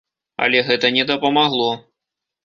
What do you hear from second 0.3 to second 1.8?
Але гэта не дапамагло.